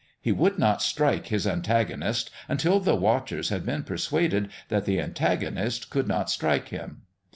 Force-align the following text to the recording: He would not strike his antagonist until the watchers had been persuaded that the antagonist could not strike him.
He 0.19 0.31
would 0.31 0.57
not 0.57 0.81
strike 0.81 1.27
his 1.27 1.45
antagonist 1.45 2.31
until 2.49 2.79
the 2.79 2.95
watchers 2.95 3.49
had 3.49 3.67
been 3.67 3.83
persuaded 3.83 4.49
that 4.69 4.85
the 4.85 4.99
antagonist 4.99 5.91
could 5.91 6.07
not 6.07 6.27
strike 6.31 6.69
him. 6.69 7.03